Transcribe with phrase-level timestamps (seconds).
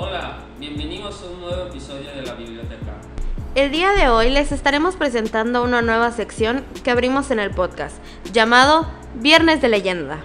[0.00, 2.92] Hola, bienvenidos a un nuevo episodio de la biblioteca.
[3.56, 7.96] El día de hoy les estaremos presentando una nueva sección que abrimos en el podcast,
[8.32, 10.18] llamado Viernes de Leyenda.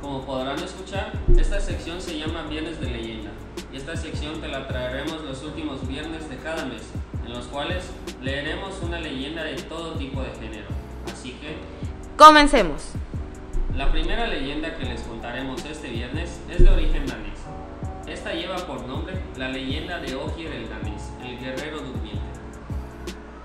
[0.00, 3.30] Como podrán escuchar, esta sección se llama Viernes de Leyenda
[3.72, 6.82] y esta sección te la traeremos los últimos viernes de cada mes,
[7.24, 7.84] en los cuales
[8.20, 10.66] leeremos una leyenda de todo tipo de género.
[11.12, 11.56] Así que,
[12.16, 12.82] Comencemos.
[13.76, 15.89] la primera leyenda que les contaremos este
[18.70, 22.20] por nombre la leyenda de Ogier el danés, el guerrero durmiente.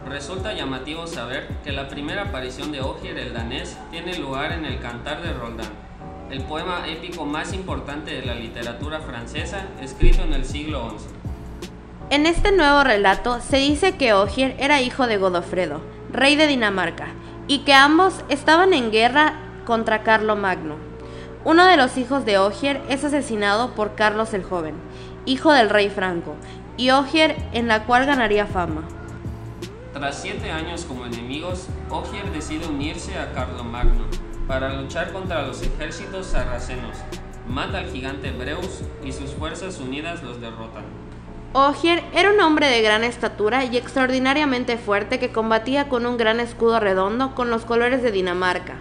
[0.08, 4.80] Resulta llamativo saber que la primera aparición de Ogier el danés tiene lugar en el
[4.80, 5.72] Cantar de Roldán,
[6.30, 11.08] el poema épico más importante de la literatura francesa escrito en el siglo XI.
[12.12, 15.82] En este nuevo relato se dice que Ogier era hijo de Godofredo,
[16.12, 17.08] rey de Dinamarca,
[17.48, 20.76] y que ambos estaban en guerra contra Carlo Magno.
[21.46, 24.74] Uno de los hijos de Ogier es asesinado por Carlos el Joven,
[25.26, 26.36] hijo del rey Franco,
[26.78, 28.84] y Ogier en la cual ganaría fama.
[29.94, 34.06] Tras siete años como enemigos, Ogier decide unirse a Carlomagno
[34.48, 36.98] para luchar contra los ejércitos sarracenos.
[37.48, 40.84] Mata al gigante Breus y sus fuerzas unidas los derrotan.
[41.54, 46.42] Ogier era un hombre de gran estatura y extraordinariamente fuerte que combatía con un gran
[46.42, 48.76] escudo redondo con los colores de Dinamarca,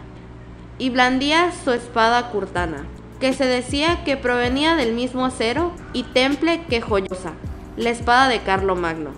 [0.78, 2.84] y blandía su espada curtana,
[3.20, 7.33] que se decía que provenía del mismo acero y temple que joyosa,
[7.77, 9.11] la espada de Carlomagno,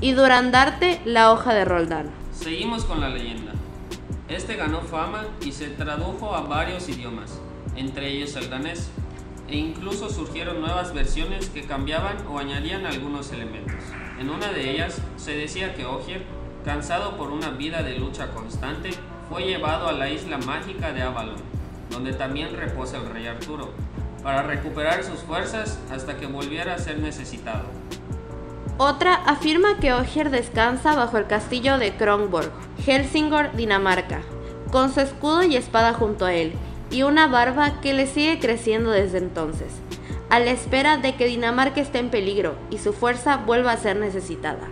[0.00, 2.10] y durandarte la hoja de Roldán.
[2.32, 3.52] Seguimos con la leyenda.
[4.28, 7.40] Este ganó fama y se tradujo a varios idiomas,
[7.76, 8.90] entre ellos el danés,
[9.48, 13.74] e incluso surgieron nuevas versiones que cambiaban o añadían algunos elementos.
[14.18, 16.24] En una de ellas se decía que Ogier,
[16.64, 18.90] cansado por una vida de lucha constante,
[19.28, 21.36] fue llevado a la isla mágica de Avalon,
[21.90, 23.70] donde también reposa el rey Arturo,
[24.22, 27.64] para recuperar sus fuerzas hasta que volviera a ser necesitado.
[28.78, 32.50] Otra afirma que Ogier descansa bajo el castillo de Kronborg,
[32.84, 34.22] Helsingor, Dinamarca,
[34.72, 36.54] con su escudo y espada junto a él,
[36.90, 39.72] y una barba que le sigue creciendo desde entonces,
[40.30, 43.96] a la espera de que Dinamarca esté en peligro y su fuerza vuelva a ser
[43.96, 44.68] necesitada.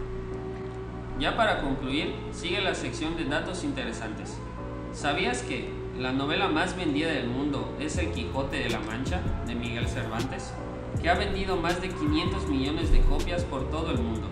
[1.20, 4.36] Ya para concluir, sigue la sección de datos interesantes.
[4.92, 9.54] ¿Sabías que la novela más vendida del mundo es El Quijote de la Mancha de
[9.54, 10.52] Miguel Cervantes?
[11.02, 14.28] Que ha vendido más de 500 millones de copias por todo el mundo.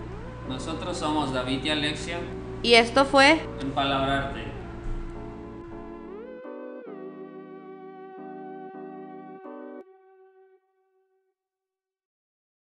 [0.50, 2.18] Nosotros somos David y Alexia
[2.64, 4.59] Y esto fue en Palabrarte.